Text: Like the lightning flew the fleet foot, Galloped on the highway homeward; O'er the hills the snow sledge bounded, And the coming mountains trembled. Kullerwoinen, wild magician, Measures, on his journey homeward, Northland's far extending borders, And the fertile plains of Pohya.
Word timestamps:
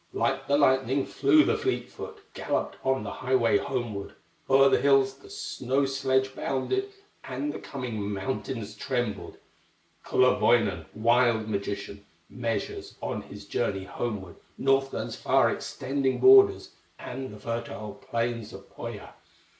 Like 0.13 0.47
the 0.47 0.57
lightning 0.57 1.05
flew 1.05 1.43
the 1.43 1.55
fleet 1.55 1.91
foot, 1.91 2.23
Galloped 2.33 2.77
on 2.83 3.03
the 3.03 3.11
highway 3.11 3.59
homeward; 3.59 4.13
O'er 4.49 4.67
the 4.67 4.81
hills 4.81 5.19
the 5.19 5.29
snow 5.29 5.85
sledge 5.85 6.33
bounded, 6.33 6.89
And 7.23 7.53
the 7.53 7.59
coming 7.59 8.11
mountains 8.11 8.75
trembled. 8.75 9.37
Kullerwoinen, 10.03 10.87
wild 10.95 11.47
magician, 11.47 12.03
Measures, 12.31 12.95
on 12.99 13.21
his 13.21 13.45
journey 13.45 13.83
homeward, 13.83 14.37
Northland's 14.57 15.17
far 15.17 15.51
extending 15.51 16.17
borders, 16.19 16.71
And 16.97 17.31
the 17.31 17.37
fertile 17.39 17.93
plains 17.93 18.53
of 18.53 18.67
Pohya. 18.75 19.13